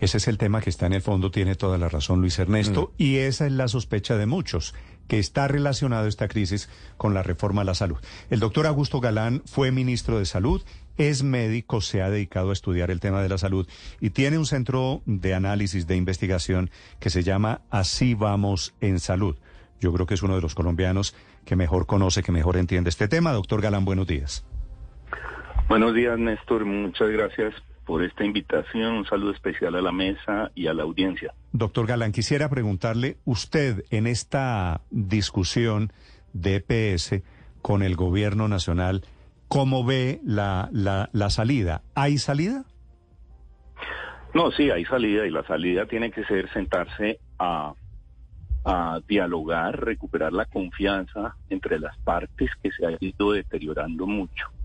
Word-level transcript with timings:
Ese 0.00 0.18
es 0.18 0.28
el 0.28 0.38
tema 0.38 0.60
que 0.60 0.70
está 0.70 0.86
en 0.86 0.92
el 0.92 1.02
fondo, 1.02 1.30
tiene 1.30 1.54
toda 1.54 1.78
la 1.78 1.88
razón 1.88 2.20
Luis 2.20 2.38
Ernesto, 2.38 2.92
y 2.98 3.16
esa 3.16 3.46
es 3.46 3.52
la 3.52 3.68
sospecha 3.68 4.16
de 4.16 4.26
muchos 4.26 4.74
que 5.08 5.18
está 5.18 5.48
relacionado 5.48 6.06
esta 6.06 6.28
crisis 6.28 6.68
con 6.96 7.14
la 7.14 7.22
reforma 7.22 7.62
a 7.62 7.64
la 7.64 7.74
salud. 7.74 7.98
El 8.30 8.40
doctor 8.40 8.66
Augusto 8.66 9.00
Galán 9.00 9.42
fue 9.46 9.72
ministro 9.72 10.18
de 10.18 10.26
Salud, 10.26 10.62
es 10.98 11.22
médico, 11.22 11.80
se 11.80 12.02
ha 12.02 12.10
dedicado 12.10 12.50
a 12.50 12.52
estudiar 12.52 12.90
el 12.90 13.00
tema 13.00 13.22
de 13.22 13.28
la 13.28 13.38
salud 13.38 13.66
y 14.00 14.10
tiene 14.10 14.38
un 14.38 14.46
centro 14.46 15.00
de 15.06 15.34
análisis, 15.34 15.86
de 15.86 15.96
investigación 15.96 16.70
que 17.00 17.10
se 17.10 17.22
llama 17.22 17.62
Así 17.70 18.14
vamos 18.14 18.74
en 18.80 19.00
salud. 19.00 19.36
Yo 19.80 19.92
creo 19.92 20.06
que 20.06 20.14
es 20.14 20.22
uno 20.22 20.34
de 20.34 20.42
los 20.42 20.54
colombianos 20.54 21.14
que 21.44 21.56
mejor 21.56 21.86
conoce, 21.86 22.22
que 22.22 22.32
mejor 22.32 22.56
entiende 22.56 22.90
este 22.90 23.08
tema. 23.08 23.32
Doctor 23.32 23.62
Galán, 23.62 23.84
buenos 23.84 24.06
días. 24.06 24.44
Buenos 25.68 25.94
días, 25.94 26.18
Néstor. 26.18 26.64
Muchas 26.64 27.08
gracias 27.10 27.54
por 27.88 28.04
esta 28.04 28.22
invitación. 28.22 28.92
Un 28.92 29.06
saludo 29.06 29.32
especial 29.32 29.74
a 29.74 29.80
la 29.80 29.92
mesa 29.92 30.50
y 30.54 30.66
a 30.66 30.74
la 30.74 30.82
audiencia. 30.82 31.32
Doctor 31.52 31.86
Galán, 31.86 32.12
quisiera 32.12 32.50
preguntarle, 32.50 33.16
usted 33.24 33.86
en 33.88 34.06
esta 34.06 34.82
discusión 34.90 35.90
de 36.34 36.56
EPS 36.56 37.22
con 37.62 37.82
el 37.82 37.96
gobierno 37.96 38.46
nacional, 38.46 39.04
¿cómo 39.48 39.86
ve 39.86 40.20
la, 40.22 40.68
la, 40.70 41.08
la 41.14 41.30
salida? 41.30 41.80
¿Hay 41.94 42.18
salida? 42.18 42.66
No, 44.34 44.50
sí, 44.50 44.70
hay 44.70 44.84
salida 44.84 45.26
y 45.26 45.30
la 45.30 45.42
salida 45.44 45.86
tiene 45.86 46.10
que 46.10 46.24
ser 46.24 46.52
sentarse 46.52 47.20
a, 47.38 47.72
a 48.66 49.00
dialogar, 49.08 49.82
recuperar 49.82 50.34
la 50.34 50.44
confianza 50.44 51.36
entre 51.48 51.80
las 51.80 51.96
partes 52.00 52.50
que 52.62 52.70
se 52.70 52.86
ha 52.86 52.90
ido 53.00 53.32
deteriorando 53.32 54.06
mucho. 54.06 54.57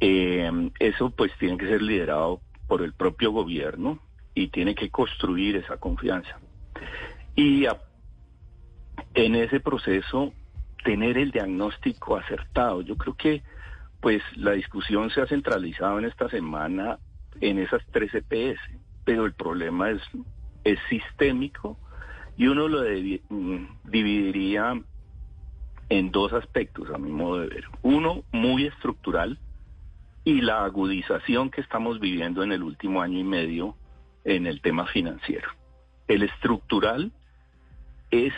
Eh, 0.00 0.70
eso 0.78 1.10
pues 1.10 1.32
tiene 1.38 1.56
que 1.56 1.66
ser 1.66 1.82
liderado 1.82 2.40
por 2.66 2.82
el 2.82 2.92
propio 2.92 3.30
gobierno 3.30 3.98
y 4.34 4.48
tiene 4.48 4.74
que 4.74 4.90
construir 4.90 5.56
esa 5.56 5.78
confianza. 5.78 6.38
Y 7.34 7.66
en 9.14 9.34
ese 9.34 9.60
proceso 9.60 10.32
tener 10.84 11.18
el 11.18 11.32
diagnóstico 11.32 12.16
acertado. 12.16 12.80
Yo 12.82 12.96
creo 12.96 13.14
que 13.14 13.42
pues 14.00 14.22
la 14.36 14.52
discusión 14.52 15.10
se 15.10 15.20
ha 15.20 15.26
centralizado 15.26 15.98
en 15.98 16.04
esta 16.04 16.28
semana 16.28 16.98
en 17.40 17.58
esas 17.58 17.82
tres 17.90 18.14
EPS, 18.14 18.60
pero 19.04 19.26
el 19.26 19.32
problema 19.32 19.90
es, 19.90 20.00
es 20.64 20.78
sistémico 20.88 21.78
y 22.36 22.46
uno 22.46 22.68
lo 22.68 22.82
mm, 22.82 23.66
dividiría 23.84 24.80
en 25.88 26.10
dos 26.10 26.32
aspectos, 26.32 26.90
a 26.90 26.98
mi 26.98 27.10
modo 27.10 27.40
de 27.40 27.48
ver. 27.48 27.64
Uno, 27.82 28.22
muy 28.32 28.66
estructural, 28.66 29.38
y 30.26 30.40
la 30.40 30.64
agudización 30.64 31.50
que 31.50 31.60
estamos 31.60 32.00
viviendo 32.00 32.42
en 32.42 32.50
el 32.50 32.64
último 32.64 33.00
año 33.00 33.16
y 33.16 33.22
medio 33.22 33.76
en 34.24 34.48
el 34.48 34.60
tema 34.60 34.84
financiero. 34.86 35.48
El 36.08 36.24
estructural 36.24 37.12
es, 38.10 38.34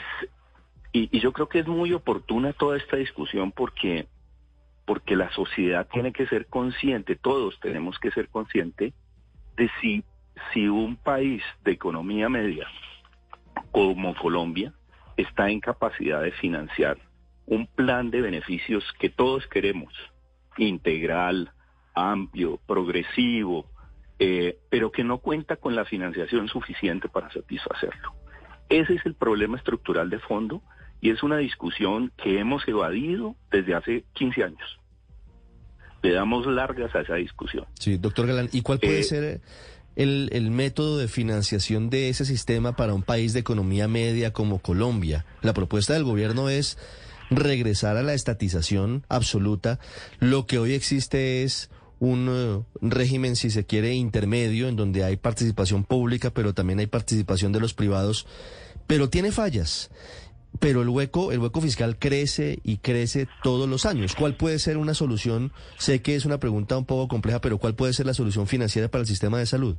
y, 0.92 1.18
yo 1.18 1.32
creo 1.32 1.48
que 1.48 1.60
es 1.60 1.66
muy 1.66 1.94
oportuna 1.94 2.52
toda 2.52 2.76
esta 2.76 2.98
discusión 2.98 3.52
porque, 3.52 4.06
porque 4.84 5.16
la 5.16 5.30
sociedad 5.32 5.88
tiene 5.90 6.12
que 6.12 6.26
ser 6.26 6.48
consciente, 6.48 7.16
todos 7.16 7.58
tenemos 7.58 7.98
que 7.98 8.10
ser 8.10 8.28
conscientes 8.28 8.92
de 9.56 9.70
si, 9.80 10.04
si 10.52 10.68
un 10.68 10.94
país 10.96 11.42
de 11.64 11.72
economía 11.72 12.28
media 12.28 12.68
como 13.72 14.14
Colombia 14.14 14.74
está 15.16 15.48
en 15.48 15.60
capacidad 15.60 16.20
de 16.20 16.32
financiar 16.32 16.98
un 17.46 17.66
plan 17.66 18.10
de 18.10 18.20
beneficios 18.20 18.84
que 18.98 19.08
todos 19.08 19.46
queremos, 19.46 19.94
integral, 20.58 21.50
amplio, 21.98 22.58
progresivo, 22.66 23.66
eh, 24.18 24.58
pero 24.70 24.90
que 24.90 25.04
no 25.04 25.18
cuenta 25.18 25.56
con 25.56 25.76
la 25.76 25.84
financiación 25.84 26.48
suficiente 26.48 27.08
para 27.08 27.30
satisfacerlo. 27.32 28.12
Ese 28.68 28.94
es 28.94 29.06
el 29.06 29.14
problema 29.14 29.56
estructural 29.56 30.10
de 30.10 30.18
fondo 30.18 30.62
y 31.00 31.10
es 31.10 31.22
una 31.22 31.38
discusión 31.38 32.12
que 32.22 32.38
hemos 32.40 32.66
evadido 32.66 33.36
desde 33.50 33.74
hace 33.74 34.04
15 34.14 34.44
años. 34.44 34.78
Le 36.02 36.12
damos 36.12 36.46
largas 36.46 36.94
a 36.94 37.00
esa 37.00 37.14
discusión. 37.14 37.64
Sí, 37.78 37.96
doctor 37.96 38.26
Galán, 38.26 38.48
¿y 38.52 38.62
cuál 38.62 38.78
puede 38.78 39.00
Eh, 39.00 39.04
ser 39.04 39.40
el, 39.96 40.28
el 40.32 40.50
método 40.50 40.98
de 40.98 41.08
financiación 41.08 41.90
de 41.90 42.08
ese 42.08 42.24
sistema 42.24 42.76
para 42.76 42.94
un 42.94 43.02
país 43.02 43.32
de 43.32 43.40
economía 43.40 43.88
media 43.88 44.32
como 44.32 44.60
Colombia? 44.60 45.24
La 45.42 45.54
propuesta 45.54 45.94
del 45.94 46.04
gobierno 46.04 46.48
es 46.48 46.78
regresar 47.30 47.96
a 47.96 48.02
la 48.02 48.14
estatización 48.14 49.04
absoluta. 49.08 49.78
Lo 50.18 50.46
que 50.46 50.58
hoy 50.58 50.72
existe 50.72 51.42
es 51.42 51.70
un 52.00 52.28
eh, 52.30 52.78
régimen, 52.80 53.36
si 53.36 53.50
se 53.50 53.64
quiere, 53.64 53.94
intermedio, 53.94 54.68
en 54.68 54.76
donde 54.76 55.04
hay 55.04 55.16
participación 55.16 55.84
pública, 55.84 56.30
pero 56.30 56.54
también 56.54 56.78
hay 56.78 56.86
participación 56.86 57.52
de 57.52 57.60
los 57.60 57.74
privados, 57.74 58.26
pero 58.86 59.10
tiene 59.10 59.32
fallas. 59.32 59.90
Pero 60.60 60.82
el 60.82 60.88
hueco, 60.88 61.30
el 61.30 61.40
hueco 61.40 61.60
fiscal 61.60 61.98
crece 61.98 62.58
y 62.64 62.78
crece 62.78 63.28
todos 63.42 63.68
los 63.68 63.84
años. 63.84 64.14
¿Cuál 64.14 64.34
puede 64.34 64.58
ser 64.58 64.78
una 64.78 64.94
solución? 64.94 65.52
Sé 65.76 66.00
que 66.00 66.14
es 66.14 66.24
una 66.24 66.38
pregunta 66.38 66.78
un 66.78 66.86
poco 66.86 67.06
compleja, 67.06 67.40
pero 67.40 67.58
¿cuál 67.58 67.74
puede 67.74 67.92
ser 67.92 68.06
la 68.06 68.14
solución 68.14 68.46
financiera 68.46 68.88
para 68.88 69.02
el 69.02 69.06
sistema 69.06 69.38
de 69.38 69.46
salud? 69.46 69.76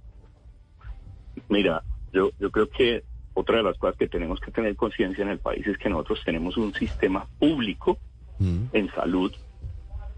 Mira, 1.50 1.84
yo, 2.14 2.30
yo 2.40 2.52
creo 2.52 2.70
que 2.70 3.04
otra 3.34 3.58
de 3.58 3.64
las 3.64 3.78
cosas 3.78 3.98
que 3.98 4.08
tenemos 4.08 4.40
que 4.40 4.52
tener 4.52 4.76
conciencia 4.76 5.24
en 5.24 5.30
el 5.30 5.40
país 5.40 5.66
es 5.66 5.78
que 5.78 5.90
nosotros 5.90 6.20
tenemos 6.24 6.56
un 6.58 6.74
sistema 6.74 7.28
público 7.40 7.98
Mm. 8.40 8.68
en 8.72 8.90
salud 8.92 9.34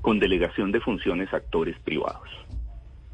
con 0.02 0.20
delegación 0.20 0.72
de 0.72 0.82
funciones 0.82 1.32
a 1.34 1.38
actores 1.38 1.78
privados. 1.80 2.30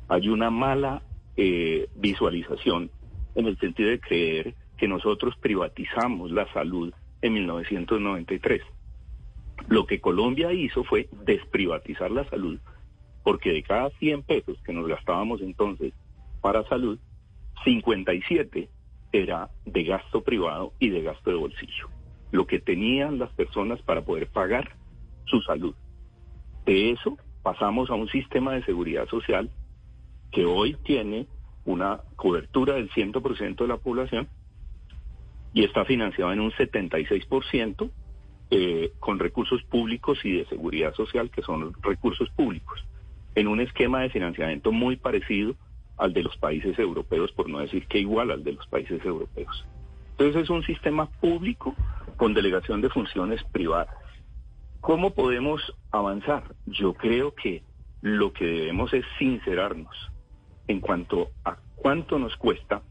Hay 0.07 0.29
una 0.29 0.49
mala 0.49 1.01
eh, 1.35 1.87
visualización 1.95 2.89
en 3.35 3.45
el 3.45 3.57
sentido 3.59 3.89
de 3.89 3.99
creer 3.99 4.55
que 4.77 4.87
nosotros 4.87 5.35
privatizamos 5.37 6.31
la 6.31 6.51
salud 6.53 6.93
en 7.21 7.33
1993. 7.33 8.61
Lo 9.67 9.85
que 9.85 9.99
Colombia 9.99 10.53
hizo 10.53 10.83
fue 10.83 11.09
desprivatizar 11.25 12.11
la 12.11 12.27
salud, 12.29 12.59
porque 13.23 13.51
de 13.51 13.63
cada 13.63 13.89
100 13.91 14.23
pesos 14.23 14.57
que 14.63 14.73
nos 14.73 14.87
gastábamos 14.87 15.41
entonces 15.41 15.93
para 16.41 16.63
salud, 16.69 16.99
57 17.63 18.69
era 19.11 19.49
de 19.65 19.83
gasto 19.83 20.23
privado 20.23 20.73
y 20.79 20.89
de 20.89 21.01
gasto 21.01 21.31
de 21.31 21.35
bolsillo. 21.35 21.89
Lo 22.31 22.45
que 22.45 22.59
tenían 22.59 23.19
las 23.19 23.31
personas 23.31 23.81
para 23.81 24.03
poder 24.03 24.27
pagar 24.27 24.75
su 25.25 25.41
salud. 25.41 25.75
De 26.67 26.91
eso 26.91 27.17
pasamos 27.41 27.89
a 27.89 27.95
un 27.95 28.09
sistema 28.09 28.53
de 28.53 28.63
seguridad 28.63 29.07
social 29.07 29.49
que 30.31 30.45
hoy 30.45 30.75
tiene 30.83 31.25
una 31.63 32.01
cobertura 32.17 32.75
del 32.75 32.89
100% 32.91 33.55
de 33.55 33.67
la 33.67 33.77
población 33.77 34.27
y 35.53 35.63
está 35.63 35.85
financiado 35.85 36.33
en 36.33 36.41
un 36.41 36.51
76% 36.51 37.89
eh, 38.51 38.91
con 38.99 39.17
recursos 39.17 39.63
públicos 39.63 40.19
y 40.25 40.33
de 40.33 40.45
seguridad 40.45 40.93
social, 40.93 41.31
que 41.31 41.41
son 41.41 41.73
recursos 41.81 42.29
públicos, 42.31 42.83
en 43.35 43.47
un 43.47 43.61
esquema 43.61 44.01
de 44.01 44.09
financiamiento 44.09 44.73
muy 44.73 44.97
parecido 44.97 45.55
al 45.97 46.11
de 46.11 46.23
los 46.23 46.35
países 46.35 46.77
europeos, 46.77 47.31
por 47.31 47.49
no 47.49 47.59
decir 47.59 47.87
que 47.87 47.99
igual 47.99 48.29
al 48.29 48.43
de 48.43 48.53
los 48.53 48.67
países 48.67 49.03
europeos. 49.05 49.65
Entonces 50.11 50.43
es 50.43 50.49
un 50.49 50.63
sistema 50.63 51.05
público 51.05 51.73
con 52.17 52.33
delegación 52.33 52.81
de 52.81 52.89
funciones 52.89 53.41
privadas. 53.53 53.95
¿Cómo 54.81 55.13
podemos 55.13 55.61
avanzar? 55.91 56.55
Yo 56.65 56.93
creo 56.93 57.33
que 57.33 57.63
lo 58.01 58.31
que 58.31 58.45
debemos 58.45 58.93
es 58.93 59.05
sincerarnos 59.17 59.95
en 60.67 60.79
cuanto 60.79 61.29
a 61.43 61.57
cuánto 61.75 62.19
nos 62.19 62.35
cuesta 62.37 62.81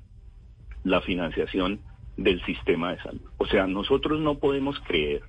la 0.84 1.00
financiación 1.00 1.80
del 2.16 2.44
sistema 2.44 2.92
de 2.92 3.02
salud. 3.02 3.30
O 3.38 3.46
sea, 3.46 3.66
nosotros 3.66 4.20
no 4.20 4.38
podemos 4.38 4.78
creer 4.80 5.22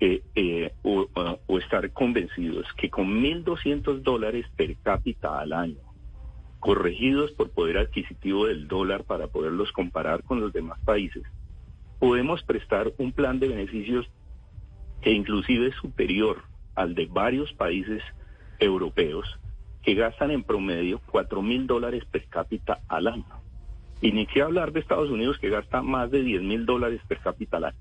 eh, 0.00 0.72
o, 0.82 1.06
o 1.46 1.58
estar 1.58 1.92
convencidos 1.92 2.66
que 2.76 2.88
con 2.88 3.22
1.200 3.22 4.00
dólares 4.00 4.46
per 4.56 4.76
cápita 4.78 5.38
al 5.38 5.52
año, 5.52 5.80
corregidos 6.58 7.30
por 7.32 7.50
poder 7.50 7.78
adquisitivo 7.78 8.46
del 8.46 8.66
dólar 8.66 9.04
para 9.04 9.28
poderlos 9.28 9.70
comparar 9.72 10.22
con 10.22 10.40
los 10.40 10.52
demás 10.52 10.80
países, 10.84 11.22
podemos 11.98 12.42
prestar 12.44 12.92
un 12.98 13.12
plan 13.12 13.38
de 13.38 13.48
beneficios 13.48 14.10
que 15.02 15.12
inclusive 15.12 15.68
es 15.68 15.74
superior 15.76 16.42
al 16.74 16.94
de 16.94 17.06
varios 17.06 17.52
países 17.54 18.02
europeos 18.58 19.38
que 19.82 19.94
gastan 19.94 20.30
en 20.30 20.42
promedio 20.42 21.00
4 21.10 21.42
mil 21.42 21.66
dólares 21.66 22.04
per 22.10 22.26
cápita 22.26 22.80
al 22.88 23.06
año. 23.06 23.40
Y 24.02 24.12
ni 24.12 24.26
qué 24.26 24.42
hablar 24.42 24.72
de 24.72 24.80
Estados 24.80 25.10
Unidos 25.10 25.38
que 25.38 25.50
gasta 25.50 25.82
más 25.82 26.10
de 26.10 26.22
10 26.22 26.42
mil 26.42 26.66
dólares 26.66 27.00
per 27.08 27.18
cápita 27.18 27.58
al 27.58 27.64
año. 27.64 27.78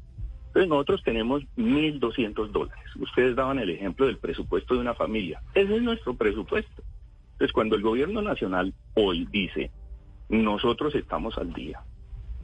Entonces 0.48 0.70
nosotros 0.70 1.04
tenemos 1.04 1.44
1.200 1.58 2.48
dólares. 2.50 2.84
Ustedes 2.96 3.36
daban 3.36 3.60
el 3.60 3.70
ejemplo 3.70 4.08
del 4.08 4.18
presupuesto 4.18 4.74
de 4.74 4.82
una 4.82 4.96
familia. 4.96 5.42
Ese 5.54 5.76
es 5.76 5.82
nuestro 5.82 6.16
presupuesto. 6.16 6.84
Entonces 7.34 7.54
cuando 7.54 7.76
el 7.76 7.84
gobierno 7.84 8.22
nacional 8.22 8.74
hoy 8.96 9.28
dice, 9.32 9.72
nosotros 10.28 10.96
estamos 10.96 11.38
al 11.38 11.54
día, 11.54 11.82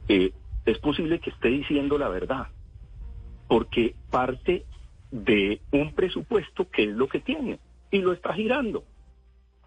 eh, 0.08 0.32
es 0.64 0.78
posible 0.78 1.18
que 1.18 1.30
esté 1.30 1.48
diciendo 1.48 1.98
la 1.98 2.08
verdad, 2.08 2.48
porque 3.48 3.94
parte 4.10 4.64
de 5.10 5.60
un 5.70 5.94
presupuesto 5.94 6.68
que 6.70 6.84
es 6.84 6.90
lo 6.90 7.08
que 7.08 7.20
tiene 7.20 7.58
y 7.90 7.98
lo 7.98 8.12
está 8.12 8.32
girando. 8.34 8.84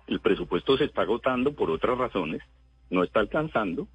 El 0.07 0.19
presupuesto 0.19 0.77
se 0.77 0.85
está 0.85 1.03
agotando 1.03 1.53
por 1.53 1.69
otras 1.69 1.97
razones, 1.97 2.41
no 2.89 3.03
está 3.03 3.19
alcanzando, 3.19 3.87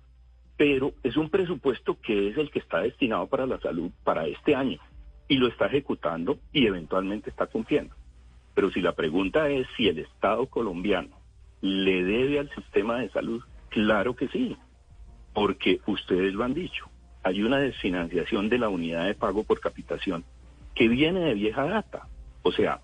pero 0.56 0.92
es 1.02 1.16
un 1.16 1.30
presupuesto 1.30 1.98
que 2.00 2.28
es 2.28 2.38
el 2.38 2.50
que 2.50 2.60
está 2.60 2.80
destinado 2.80 3.26
para 3.26 3.46
la 3.46 3.58
salud 3.60 3.90
para 4.04 4.26
este 4.26 4.54
año 4.54 4.78
y 5.28 5.36
lo 5.36 5.48
está 5.48 5.66
ejecutando 5.66 6.38
y 6.52 6.66
eventualmente 6.66 7.30
está 7.30 7.46
cumpliendo. 7.46 7.94
Pero 8.54 8.70
si 8.70 8.80
la 8.80 8.92
pregunta 8.92 9.48
es 9.48 9.66
si 9.76 9.88
el 9.88 9.98
Estado 9.98 10.46
colombiano 10.46 11.18
le 11.60 12.04
debe 12.04 12.38
al 12.38 12.54
sistema 12.54 13.00
de 13.00 13.10
salud, 13.10 13.42
claro 13.70 14.14
que 14.14 14.28
sí, 14.28 14.56
porque 15.32 15.80
ustedes 15.86 16.32
lo 16.34 16.44
han 16.44 16.54
dicho, 16.54 16.88
hay 17.24 17.42
una 17.42 17.58
desfinanciación 17.58 18.48
de 18.50 18.58
la 18.58 18.68
unidad 18.68 19.06
de 19.06 19.14
pago 19.14 19.44
por 19.44 19.58
capitación 19.58 20.24
que 20.74 20.88
viene 20.88 21.20
de 21.20 21.34
vieja 21.34 21.64
data. 21.64 22.06
O 22.42 22.52
sea, 22.52 22.80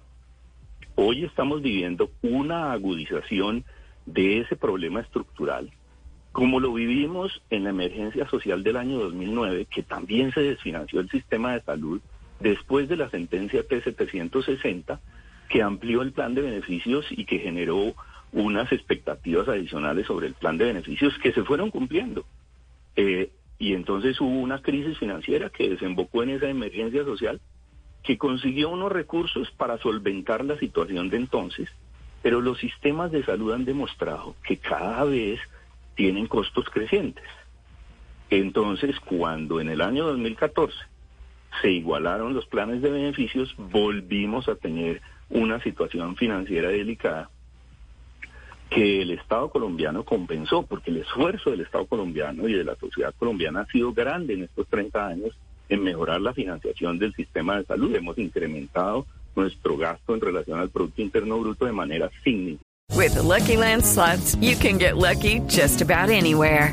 hoy 0.94 1.24
estamos 1.24 1.60
viviendo 1.60 2.10
una 2.22 2.72
agudización 2.72 3.64
de 4.06 4.40
ese 4.40 4.56
problema 4.56 5.00
estructural, 5.00 5.70
como 6.32 6.58
lo 6.58 6.72
vivimos 6.72 7.42
en 7.50 7.64
la 7.64 7.70
emergencia 7.70 8.26
social 8.28 8.62
del 8.62 8.76
año 8.76 8.98
2009, 8.98 9.66
que 9.66 9.82
también 9.82 10.32
se 10.32 10.40
desfinanció 10.40 11.00
el 11.00 11.10
sistema 11.10 11.52
de 11.52 11.62
salud 11.62 12.00
después 12.40 12.88
de 12.88 12.96
la 12.96 13.10
sentencia 13.10 13.66
T760, 13.68 14.98
que 15.50 15.62
amplió 15.62 16.00
el 16.00 16.12
plan 16.12 16.34
de 16.34 16.42
beneficios 16.42 17.04
y 17.10 17.26
que 17.26 17.40
generó 17.40 17.94
unas 18.32 18.72
expectativas 18.72 19.48
adicionales 19.48 20.06
sobre 20.06 20.28
el 20.28 20.34
plan 20.34 20.56
de 20.56 20.66
beneficios 20.66 21.12
que 21.18 21.32
se 21.32 21.42
fueron 21.42 21.70
cumpliendo. 21.70 22.24
Eh, 22.96 23.30
y 23.60 23.74
entonces 23.74 24.18
hubo 24.22 24.40
una 24.40 24.62
crisis 24.62 24.98
financiera 24.98 25.50
que 25.50 25.68
desembocó 25.68 26.22
en 26.22 26.30
esa 26.30 26.48
emergencia 26.48 27.04
social 27.04 27.40
que 28.02 28.16
consiguió 28.16 28.70
unos 28.70 28.90
recursos 28.90 29.50
para 29.50 29.76
solventar 29.76 30.46
la 30.46 30.58
situación 30.58 31.10
de 31.10 31.18
entonces, 31.18 31.68
pero 32.22 32.40
los 32.40 32.58
sistemas 32.58 33.12
de 33.12 33.22
salud 33.22 33.52
han 33.52 33.66
demostrado 33.66 34.34
que 34.42 34.56
cada 34.56 35.04
vez 35.04 35.38
tienen 35.94 36.26
costos 36.26 36.64
crecientes. 36.70 37.24
Entonces, 38.30 38.98
cuando 39.00 39.60
en 39.60 39.68
el 39.68 39.82
año 39.82 40.06
2014 40.06 40.74
se 41.60 41.70
igualaron 41.70 42.32
los 42.32 42.46
planes 42.46 42.80
de 42.80 42.90
beneficios, 42.90 43.54
volvimos 43.58 44.48
a 44.48 44.54
tener 44.54 45.02
una 45.28 45.62
situación 45.62 46.16
financiera 46.16 46.70
delicada 46.70 47.28
que 48.70 49.02
el 49.02 49.10
Estado 49.10 49.50
colombiano 49.50 50.04
compensó, 50.04 50.62
porque 50.62 50.90
el 50.90 50.98
esfuerzo 50.98 51.50
del 51.50 51.62
Estado 51.62 51.86
colombiano 51.86 52.48
y 52.48 52.54
de 52.54 52.64
la 52.64 52.76
sociedad 52.76 53.12
colombiana 53.18 53.62
ha 53.62 53.66
sido 53.66 53.92
grande 53.92 54.34
en 54.34 54.44
estos 54.44 54.66
30 54.68 55.06
años 55.06 55.36
en 55.68 55.82
mejorar 55.82 56.20
la 56.20 56.32
financiación 56.32 56.98
del 56.98 57.12
sistema 57.14 57.58
de 57.58 57.64
salud. 57.64 57.94
Hemos 57.94 58.16
incrementado 58.18 59.06
nuestro 59.34 59.76
gasto 59.76 60.14
en 60.14 60.20
relación 60.20 60.60
al 60.60 60.70
Producto 60.70 61.02
Interno 61.02 61.38
Bruto 61.38 61.66
de 61.66 61.72
manera 61.72 62.10
significativa. 62.22 62.64
With 62.96 63.14
the 63.14 63.22
Lucky 63.22 63.56
Land 63.56 63.84
slots, 63.84 64.36
you 64.40 64.56
can 64.56 64.76
get 64.78 64.96
lucky 64.96 65.40
just 65.48 65.80
about 65.80 66.10
anywhere. 66.10 66.72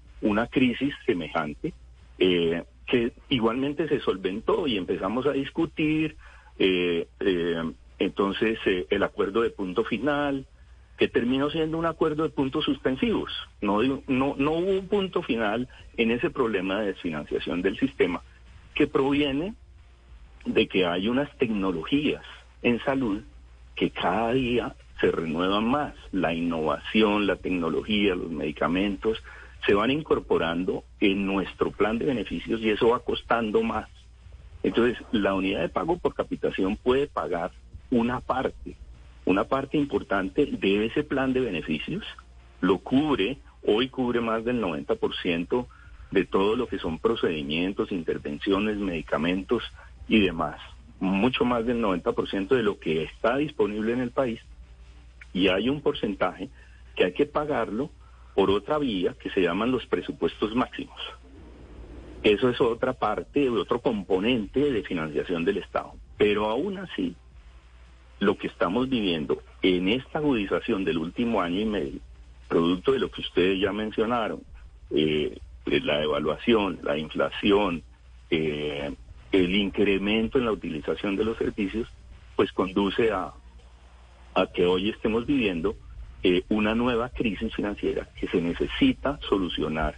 una 0.21 0.47
crisis 0.47 0.93
semejante 1.05 1.73
eh, 2.19 2.63
que 2.85 3.13
igualmente 3.29 3.87
se 3.87 3.99
solventó 4.01 4.67
y 4.67 4.77
empezamos 4.77 5.25
a 5.25 5.31
discutir 5.31 6.17
eh, 6.59 7.07
eh, 7.19 7.71
entonces 7.99 8.59
eh, 8.65 8.85
el 8.89 9.03
acuerdo 9.03 9.41
de 9.41 9.49
punto 9.49 9.83
final 9.83 10.45
que 10.97 11.07
terminó 11.07 11.49
siendo 11.49 11.77
un 11.77 11.85
acuerdo 11.85 12.23
de 12.23 12.29
puntos 12.29 12.65
suspensivos. 12.65 13.31
No, 13.61 13.81
no, 13.81 14.35
no 14.37 14.51
hubo 14.51 14.71
un 14.71 14.87
punto 14.87 15.23
final 15.23 15.67
en 15.97 16.11
ese 16.11 16.29
problema 16.29 16.79
de 16.79 16.87
desfinanciación 16.87 17.61
del 17.61 17.79
sistema 17.79 18.21
que 18.75 18.87
proviene 18.87 19.55
de 20.45 20.67
que 20.67 20.85
hay 20.85 21.07
unas 21.07 21.35
tecnologías 21.37 22.23
en 22.61 22.79
salud 22.83 23.21
que 23.75 23.89
cada 23.89 24.33
día 24.33 24.75
se 24.99 25.11
renuevan 25.11 25.65
más. 25.65 25.95
La 26.11 26.33
innovación, 26.33 27.25
la 27.25 27.37
tecnología, 27.37 28.15
los 28.15 28.29
medicamentos 28.29 29.23
se 29.65 29.73
van 29.73 29.91
incorporando 29.91 30.83
en 30.99 31.25
nuestro 31.25 31.71
plan 31.71 31.97
de 31.97 32.05
beneficios 32.05 32.61
y 32.61 32.69
eso 32.69 32.89
va 32.89 32.99
costando 32.99 33.61
más. 33.61 33.87
Entonces, 34.63 34.97
la 35.11 35.33
unidad 35.33 35.61
de 35.61 35.69
pago 35.69 35.97
por 35.97 36.13
capitación 36.13 36.77
puede 36.77 37.07
pagar 37.07 37.51
una 37.89 38.19
parte, 38.19 38.75
una 39.25 39.43
parte 39.43 39.77
importante 39.77 40.45
de 40.45 40.85
ese 40.85 41.03
plan 41.03 41.33
de 41.33 41.41
beneficios, 41.41 42.03
lo 42.59 42.79
cubre, 42.79 43.37
hoy 43.65 43.89
cubre 43.89 44.21
más 44.21 44.45
del 44.45 44.61
90% 44.61 45.67
de 46.11 46.25
todo 46.25 46.55
lo 46.55 46.67
que 46.67 46.79
son 46.79 46.99
procedimientos, 46.99 47.91
intervenciones, 47.91 48.77
medicamentos 48.77 49.63
y 50.07 50.19
demás. 50.19 50.59
Mucho 50.99 51.45
más 51.45 51.65
del 51.65 51.81
90% 51.81 52.49
de 52.49 52.63
lo 52.63 52.79
que 52.79 53.03
está 53.03 53.37
disponible 53.37 53.93
en 53.93 54.01
el 54.01 54.11
país. 54.11 54.39
Y 55.33 55.47
hay 55.47 55.69
un 55.69 55.81
porcentaje 55.81 56.49
que 56.95 57.05
hay 57.05 57.13
que 57.13 57.25
pagarlo 57.25 57.89
por 58.35 58.49
otra 58.49 58.77
vía 58.77 59.15
que 59.19 59.29
se 59.29 59.41
llaman 59.41 59.71
los 59.71 59.85
presupuestos 59.85 60.55
máximos. 60.55 60.99
Eso 62.23 62.49
es 62.49 62.61
otra 62.61 62.93
parte, 62.93 63.49
otro 63.49 63.79
componente 63.79 64.71
de 64.71 64.83
financiación 64.83 65.43
del 65.43 65.57
Estado. 65.57 65.93
Pero 66.17 66.49
aún 66.49 66.77
así, 66.77 67.15
lo 68.19 68.37
que 68.37 68.47
estamos 68.47 68.89
viviendo 68.89 69.41
en 69.63 69.87
esta 69.89 70.19
agudización 70.19 70.83
del 70.83 70.99
último 70.99 71.41
año 71.41 71.59
y 71.59 71.65
medio, 71.65 71.99
producto 72.47 72.91
de 72.91 72.99
lo 72.99 73.09
que 73.09 73.21
ustedes 73.21 73.59
ya 73.59 73.71
mencionaron, 73.71 74.41
eh, 74.91 75.39
la 75.65 76.03
evaluación, 76.03 76.79
la 76.83 76.97
inflación, 76.97 77.81
eh, 78.29 78.93
el 79.31 79.55
incremento 79.55 80.37
en 80.37 80.45
la 80.45 80.51
utilización 80.51 81.15
de 81.15 81.25
los 81.25 81.37
servicios, 81.37 81.87
pues 82.35 82.51
conduce 82.51 83.11
a, 83.11 83.33
a 84.35 84.47
que 84.47 84.65
hoy 84.65 84.89
estemos 84.89 85.25
viviendo 85.25 85.75
eh, 86.23 86.43
una 86.49 86.75
nueva 86.75 87.09
crisis 87.09 87.53
financiera 87.55 88.07
que 88.19 88.27
se 88.27 88.41
necesita 88.41 89.19
solucionar 89.27 89.95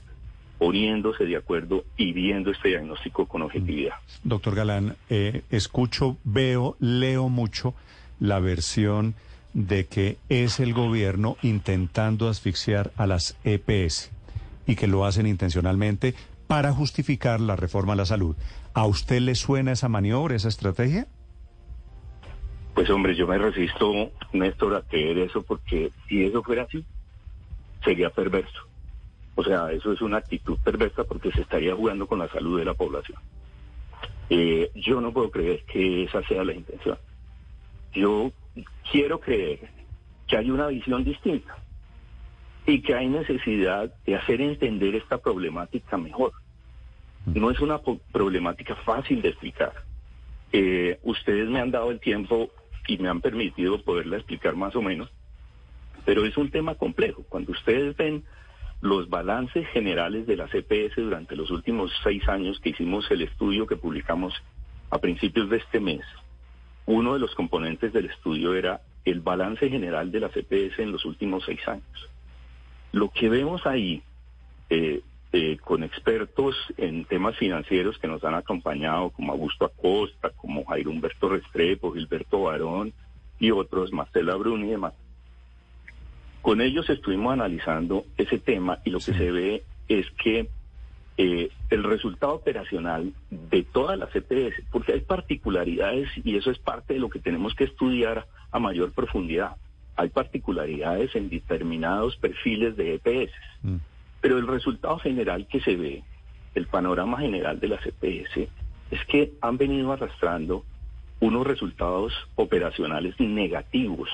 poniéndose 0.58 1.26
de 1.26 1.36
acuerdo 1.36 1.84
y 1.98 2.14
viendo 2.14 2.52
este 2.52 2.70
diagnóstico 2.70 3.26
con 3.28 3.42
objetividad. 3.42 3.96
Doctor 4.24 4.56
Galán, 4.56 4.96
eh, 5.10 5.42
escucho, 5.50 6.18
veo, 6.24 6.78
leo 6.80 7.28
mucho 7.28 7.74
la 8.20 8.40
versión 8.40 9.16
de 9.54 9.86
que 9.86 10.18
es 10.30 10.60
el 10.60 10.74
gobierno 10.74 11.38
intentando 11.42 12.30
asfixiar 12.30 12.92
a 12.96 13.08
las 13.08 13.38
EPS 13.44 14.12
y 14.66 14.76
que 14.76 14.88
lo 14.88 15.06
hacen 15.06 15.28
intencionalmente 15.28 16.16
para 16.48 16.72
justificar 16.72 17.42
la 17.42 17.56
reforma 17.56 17.94
a 17.94 17.98
la 17.98 18.06
salud. 18.06 18.36
¿A 18.74 18.86
usted 18.86 19.20
le 19.20 19.36
suena 19.36 19.74
esa 19.74 19.90
maniobra, 19.90 20.36
esa 20.36 20.50
estrategia? 20.50 21.08
Pues 22.74 22.90
hombre, 22.90 23.16
yo 23.16 23.28
me 23.28 23.38
resisto, 23.38 24.12
Néstor, 24.32 24.76
a 24.76 24.82
creer 24.82 25.20
eso 25.20 25.44
porque 25.44 25.92
si 26.08 26.26
eso 26.26 26.42
fuera 26.42 26.64
así, 26.64 26.84
sería 27.84 28.10
perverso. 28.10 28.68
O 29.36 29.44
sea, 29.44 29.72
eso 29.72 29.92
es 29.92 30.02
una 30.02 30.18
actitud 30.18 30.58
perversa 30.64 31.04
porque 31.04 31.32
se 31.32 31.42
estaría 31.42 31.76
jugando 31.76 32.08
con 32.08 32.20
la 32.20 32.30
salud 32.30 32.58
de 32.58 32.66
la 32.66 32.74
población. 32.74 33.20
Eh, 34.30 34.72
yo 34.76 35.02
no 35.02 35.12
puedo 35.12 35.30
creer 35.30 35.64
que 35.66 36.04
esa 36.04 36.24
sea 36.24 36.44
la 36.44 36.54
intención. 36.54 36.98
Yo 37.94 38.32
quiero 38.92 39.20
creer 39.20 39.70
que 40.28 40.38
hay 40.38 40.50
una 40.50 40.68
visión 40.68 41.04
distinta 41.04 41.56
y 42.66 42.82
que 42.82 42.96
hay 42.96 43.08
necesidad 43.08 43.94
de 44.06 44.16
hacer 44.16 44.42
entender 44.42 44.96
esta 44.96 45.18
problemática 45.20 45.98
mejor. 45.98 46.32
No 47.26 47.52
es 47.52 47.60
una 47.60 47.80
problemática 48.12 48.76
fácil 48.78 49.22
de 49.22 49.30
explicar. 49.30 49.74
Eh, 50.52 51.00
ustedes 51.04 51.50
me 51.50 51.60
han 51.60 51.72
dado 51.72 51.92
el 51.92 52.00
tiempo 52.00 52.50
y 52.88 52.98
me 52.98 53.10
han 53.10 53.22
permitido 53.22 53.82
poderla 53.84 54.18
explicar 54.18 54.56
más 54.56 54.76
o 54.76 54.82
menos. 54.82 55.10
Pero 56.06 56.26
es 56.26 56.38
un 56.38 56.52
tema 56.52 56.76
complejo. 56.76 57.24
Cuando 57.30 57.52
ustedes 57.52 57.96
ven 57.96 58.24
los 58.82 59.10
balances 59.10 59.66
generales 59.70 60.28
de 60.28 60.36
la 60.36 60.48
CPS 60.48 60.96
durante 60.98 61.36
los 61.36 61.50
últimos 61.52 61.92
seis 62.04 62.28
años 62.28 62.60
que 62.60 62.70
hicimos 62.70 63.10
el 63.12 63.22
estudio 63.22 63.66
que 63.66 63.78
publicamos 63.78 64.34
a 64.90 64.98
principios 65.00 65.50
de 65.50 65.58
este 65.58 65.80
mes, 65.80 66.02
uno 66.86 67.14
de 67.14 67.20
los 67.20 67.34
componentes 67.34 67.94
del 67.94 68.08
estudio 68.08 68.54
era 68.54 68.82
el 69.06 69.22
balance 69.22 69.70
general 69.70 70.12
de 70.12 70.20
la 70.20 70.30
CPS 70.30 70.80
en 70.80 70.92
los 70.92 71.06
últimos 71.06 71.44
seis 71.46 71.66
años. 71.68 72.10
Lo 72.92 73.10
que 73.10 73.30
vemos 73.30 73.66
ahí, 73.66 74.04
eh, 74.70 75.02
eh, 75.34 75.58
con 75.58 75.84
expertos 75.84 76.56
en 76.78 77.06
temas 77.06 77.36
financieros 77.38 77.98
que 77.98 78.08
nos 78.08 78.24
han 78.24 78.36
acompañado, 78.36 79.10
como 79.10 79.34
Augusto 79.34 79.66
Acosta, 79.66 80.30
como 80.30 80.64
Jairo 80.66 80.92
Humberto 80.92 81.28
Restrepo, 81.28 81.92
Gilberto 81.92 82.44
Barón 82.44 82.94
y 83.40 83.50
otros, 83.50 83.92
Marcela 83.92 84.36
Bruni 84.36 84.68
y 84.68 84.72
demás, 84.72 84.94
con 86.44 86.62
ellos 86.62 86.90
estuvimos 86.90 87.34
analizando 87.34 88.06
ese 88.18 88.38
tema 88.38 88.78
y 88.86 88.92
lo 88.92 89.00
que 89.00 89.14
se 89.14 89.32
ve 89.32 89.64
es 89.88 90.06
que 90.24 90.50
eh, 91.18 91.50
el 91.70 91.84
resultado 91.84 92.34
operacional 92.36 93.12
de 93.32 93.64
todas 93.64 93.98
las 93.98 94.16
EPS, 94.16 94.62
porque 94.72 94.94
hay 94.94 95.02
particularidades 95.02 96.10
y 96.24 96.38
eso 96.38 96.52
es 96.52 96.60
parte 96.60 96.94
de 96.94 97.00
lo 97.00 97.10
que 97.10 97.20
tenemos 97.20 97.56
que 97.56 97.64
estudiar 97.64 98.28
a 98.52 98.60
mayor 98.60 98.92
profundidad. 98.92 99.56
Hay 99.96 100.10
particularidades 100.10 101.16
en 101.16 101.30
determinados 101.30 102.18
perfiles 102.18 102.76
de 102.78 102.96
EPS, 102.96 103.34
Mm. 103.64 103.78
Pero 104.24 104.38
el 104.38 104.48
resultado 104.48 104.98
general 105.00 105.48
que 105.48 105.60
se 105.60 105.76
ve, 105.76 106.02
el 106.56 106.68
panorama 106.68 107.20
general 107.20 107.60
de 107.60 107.68
las 107.68 107.86
EPS, 107.86 108.48
es 108.90 109.06
que 109.10 109.34
han 109.42 109.58
venido 109.58 109.92
arrastrando 109.92 110.64
unos 111.20 111.46
resultados 111.46 112.14
operacionales 112.36 113.20
negativos 113.20 114.10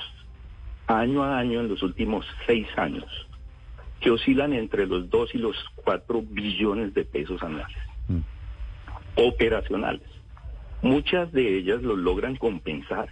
año 0.88 1.22
a 1.22 1.38
año 1.38 1.60
en 1.60 1.68
los 1.68 1.80
últimos 1.84 2.26
seis 2.44 2.66
años, 2.76 3.04
que 4.00 4.10
oscilan 4.10 4.52
entre 4.52 4.84
los 4.88 5.08
2 5.10 5.32
y 5.36 5.38
los 5.38 5.54
4 5.76 6.22
billones 6.28 6.92
de 6.92 7.04
pesos 7.04 7.40
anuales, 7.44 7.78
Mm. 8.08 8.18
operacionales. 9.14 10.08
Muchas 10.82 11.30
de 11.30 11.56
ellas 11.56 11.82
lo 11.82 11.94
logran 11.94 12.34
compensar 12.34 13.10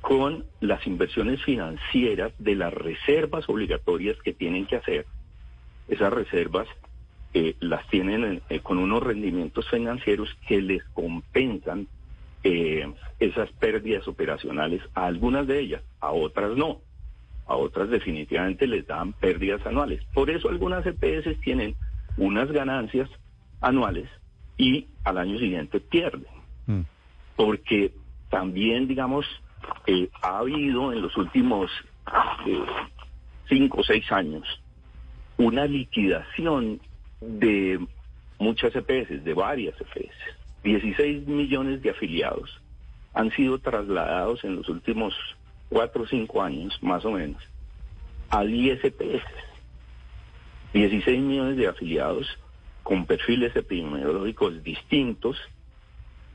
con 0.00 0.46
las 0.60 0.86
inversiones 0.86 1.42
financieras 1.44 2.32
de 2.38 2.54
las 2.54 2.72
reservas 2.72 3.46
obligatorias 3.46 4.16
que 4.24 4.32
tienen 4.32 4.64
que 4.64 4.76
hacer. 4.76 5.04
Esas 5.88 6.12
reservas 6.12 6.68
eh, 7.34 7.56
las 7.60 7.86
tienen 7.88 8.42
eh, 8.48 8.60
con 8.60 8.78
unos 8.78 9.02
rendimientos 9.02 9.68
financieros 9.68 10.28
que 10.46 10.60
les 10.60 10.84
compensan 10.94 11.86
eh, 12.44 12.92
esas 13.18 13.50
pérdidas 13.52 14.06
operacionales 14.06 14.82
a 14.94 15.06
algunas 15.06 15.46
de 15.46 15.60
ellas, 15.60 15.82
a 16.00 16.12
otras 16.12 16.56
no. 16.56 16.80
A 17.46 17.56
otras 17.56 17.88
definitivamente 17.88 18.66
les 18.66 18.86
dan 18.86 19.12
pérdidas 19.14 19.64
anuales. 19.66 20.02
Por 20.14 20.30
eso 20.30 20.48
algunas 20.48 20.84
EPS 20.86 21.40
tienen 21.40 21.74
unas 22.16 22.50
ganancias 22.52 23.08
anuales 23.60 24.08
y 24.56 24.86
al 25.04 25.18
año 25.18 25.38
siguiente 25.38 25.80
pierden. 25.80 26.26
Mm. 26.66 26.82
Porque 27.36 27.92
también, 28.28 28.86
digamos, 28.86 29.26
eh, 29.86 30.10
ha 30.22 30.38
habido 30.38 30.92
en 30.92 31.02
los 31.02 31.16
últimos 31.16 31.70
cinco 33.48 33.80
o 33.80 33.84
seis 33.84 34.10
años 34.12 34.44
una 35.38 35.66
liquidación 35.66 36.80
de 37.20 37.80
muchas 38.38 38.74
EPS, 38.74 39.24
de 39.24 39.34
varias 39.34 39.74
EPS. 39.80 40.14
16 40.64 41.26
millones 41.26 41.80
de 41.82 41.90
afiliados 41.90 42.60
han 43.14 43.30
sido 43.32 43.58
trasladados 43.58 44.44
en 44.44 44.56
los 44.56 44.68
últimos 44.68 45.14
cuatro 45.68 46.02
o 46.02 46.06
cinco 46.06 46.42
años, 46.42 46.76
más 46.82 47.04
o 47.04 47.12
menos, 47.12 47.42
a 48.30 48.44
10 48.44 48.84
EPS. 48.84 49.24
16 50.72 51.20
millones 51.20 51.56
de 51.56 51.68
afiliados 51.68 52.26
con 52.82 53.06
perfiles 53.06 53.54
epidemiológicos 53.54 54.62
distintos, 54.62 55.36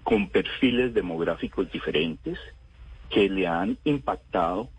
con 0.03 0.29
perfiles 0.29 0.93
demográficos 0.93 1.71
diferentes, 1.71 2.39
que 3.09 3.29
le 3.29 3.47
han 3.47 3.77
impactado 3.83 4.69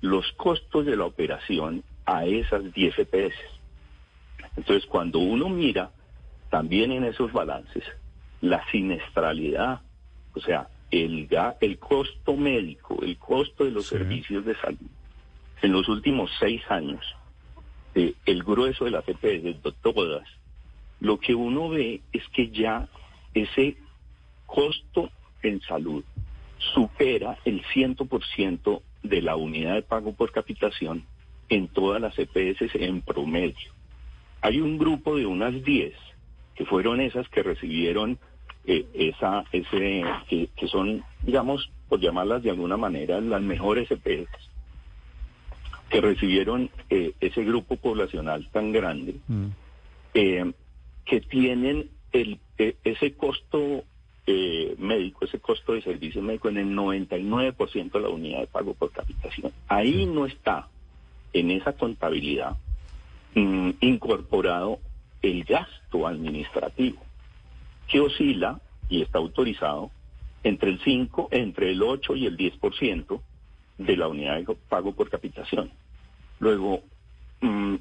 los 0.00 0.32
costos 0.32 0.86
de 0.86 0.96
la 0.96 1.04
operación 1.04 1.82
a 2.06 2.24
esas 2.24 2.72
10 2.72 2.98
EPS. 2.98 3.59
Entonces, 4.56 4.86
cuando 4.86 5.18
uno 5.18 5.48
mira 5.48 5.90
también 6.50 6.92
en 6.92 7.04
esos 7.04 7.32
balances 7.32 7.84
la 8.40 8.64
siniestralidad, 8.70 9.80
o 10.34 10.40
sea, 10.40 10.68
el, 10.90 11.28
el 11.60 11.78
costo 11.78 12.36
médico, 12.36 12.98
el 13.02 13.16
costo 13.18 13.64
de 13.64 13.70
los 13.70 13.86
Sí. 13.86 13.96
servicios 13.96 14.44
de 14.44 14.56
salud, 14.56 14.90
en 15.62 15.72
los 15.72 15.88
últimos 15.88 16.30
seis 16.38 16.62
años, 16.68 17.04
eh, 17.94 18.14
el 18.26 18.42
grueso 18.42 18.84
de 18.84 18.90
las 18.92 19.06
EPS, 19.06 19.62
de 19.62 19.72
todas, 19.82 20.26
lo 21.00 21.18
que 21.18 21.34
uno 21.34 21.68
ve 21.68 22.00
es 22.12 22.22
que 22.28 22.50
ya 22.50 22.88
ese 23.34 23.76
costo 24.46 25.10
en 25.42 25.60
salud 25.62 26.04
supera 26.74 27.38
el 27.44 27.62
100% 27.64 28.82
de 29.02 29.22
la 29.22 29.36
unidad 29.36 29.74
de 29.74 29.82
pago 29.82 30.12
por 30.12 30.30
capitación 30.32 31.04
en 31.48 31.68
todas 31.68 32.00
las 32.00 32.18
EPS 32.18 32.74
en 32.74 33.00
promedio. 33.02 33.72
Hay 34.42 34.60
un 34.60 34.78
grupo 34.78 35.16
de 35.16 35.26
unas 35.26 35.62
10 35.64 35.94
que 36.54 36.64
fueron 36.66 37.00
esas 37.00 37.28
que 37.28 37.42
recibieron 37.42 38.18
eh, 38.66 38.84
esa, 38.94 39.44
ese, 39.52 40.04
que, 40.28 40.48
que 40.56 40.68
son, 40.68 41.02
digamos, 41.22 41.70
por 41.88 42.00
llamarlas 42.00 42.42
de 42.42 42.50
alguna 42.50 42.76
manera, 42.76 43.20
las 43.20 43.42
mejores 43.42 43.90
EPS, 43.90 44.28
que 45.88 46.00
recibieron 46.00 46.70
eh, 46.88 47.12
ese 47.20 47.42
grupo 47.44 47.76
poblacional 47.76 48.48
tan 48.52 48.72
grande, 48.72 49.16
Mm. 49.26 49.46
eh, 50.14 50.52
que 51.04 51.20
tienen 51.20 51.90
el, 52.12 52.38
eh, 52.58 52.76
ese 52.84 53.14
costo 53.14 53.82
eh, 54.26 54.76
médico, 54.78 55.24
ese 55.24 55.40
costo 55.40 55.72
de 55.72 55.82
servicio 55.82 56.22
médico 56.22 56.48
en 56.48 56.58
el 56.58 56.68
99% 56.76 57.90
de 57.92 58.00
la 58.00 58.08
unidad 58.10 58.40
de 58.40 58.46
pago 58.46 58.74
por 58.74 58.92
capitación. 58.92 59.50
Ahí 59.66 60.06
no 60.06 60.26
está, 60.26 60.68
en 61.32 61.50
esa 61.50 61.72
contabilidad, 61.72 62.56
incorporado 63.34 64.78
el 65.22 65.44
gasto 65.44 66.06
administrativo, 66.06 67.02
que 67.88 68.00
oscila 68.00 68.60
y 68.88 69.02
está 69.02 69.18
autorizado 69.18 69.90
entre 70.42 70.70
el 70.70 70.80
5, 70.80 71.28
entre 71.30 71.70
el 71.70 71.82
8 71.82 72.16
y 72.16 72.26
el 72.26 72.36
10% 72.36 73.20
de 73.78 73.96
la 73.96 74.08
unidad 74.08 74.36
de 74.36 74.56
pago 74.68 74.92
por 74.92 75.10
capitación. 75.10 75.70
Luego, 76.38 76.82
mm, 77.40 77.76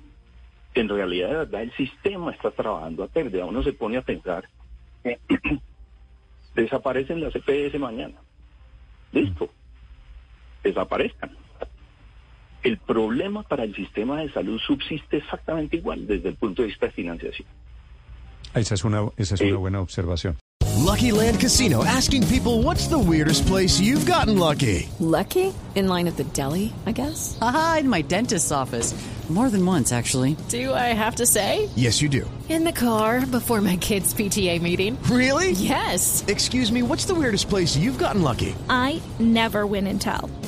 en 0.76 0.90
realidad, 0.90 1.30
verdad, 1.30 1.62
el 1.62 1.74
sistema 1.74 2.32
está 2.32 2.52
trabajando 2.52 3.04
a 3.04 3.08
pérdida. 3.08 3.46
Uno 3.46 3.64
se 3.64 3.74
pone 3.74 3.98
a 3.98 4.02
pensar, 4.02 4.48
desaparecen 6.56 7.22
las 7.22 7.36
EPS 7.36 7.80
mañana. 7.80 8.16
Listo, 9.12 9.50
desaparezcan. 10.64 11.39
El 12.64 12.78
problema 12.78 13.44
para 13.44 13.64
el 13.64 13.74
sistema 13.76 14.20
de 14.22 14.32
salud 14.32 14.60
subsiste 14.60 15.18
exactamente 15.18 15.78
igual 15.78 16.06
desde 16.08 16.30
el 16.30 16.36
punto 16.36 16.62
de 16.62 16.68
vista 16.70 16.88
de 16.88 16.92
financiación. 16.92 17.48
Esa 18.54 18.74
es 18.76 18.84
una, 18.84 19.08
esa 19.18 19.36
es 19.36 19.42
Eh, 19.42 19.48
una 19.52 19.58
buena 19.60 19.82
observación. 19.82 20.38
Lucky 20.86 21.12
Land 21.12 21.40
Casino 21.40 21.84
asking 21.84 22.24
people 22.28 22.64
what's 22.64 22.88
the 22.88 22.98
weirdest 22.98 23.46
place 23.48 23.80
you've 23.80 24.06
gotten 24.10 24.38
lucky? 24.40 24.90
Lucky? 25.00 25.54
In 25.76 25.88
line 25.88 26.08
at 26.08 26.16
the 26.18 26.24
deli, 26.34 26.74
I 26.88 26.92
guess? 26.94 27.38
Aha, 27.42 27.78
in 27.82 27.90
my 27.90 28.02
dentist's 28.02 28.52
office. 28.52 28.94
More 29.30 29.52
than 29.52 29.64
once, 29.64 29.92
actually. 29.94 30.36
Do 30.50 30.74
I 30.74 30.92
have 30.96 31.18
to 31.18 31.26
say? 31.28 31.70
Yes, 31.76 32.02
you 32.02 32.10
do. 32.10 32.26
In 32.50 32.64
the 32.64 32.72
car 32.72 33.28
before 33.28 33.62
my 33.62 33.78
kids' 33.78 34.12
PTA 34.12 34.60
meeting. 34.60 34.98
Really? 35.04 35.52
Yes. 35.52 36.24
Excuse 36.28 36.72
me, 36.72 36.82
what's 36.82 37.06
the 37.06 37.14
weirdest 37.14 37.48
place 37.48 37.78
you've 37.78 38.00
gotten 38.00 38.24
lucky? 38.24 38.56
I 38.70 39.00
never 39.20 39.68
win 39.68 39.86
and 39.86 40.02
tell. 40.02 40.32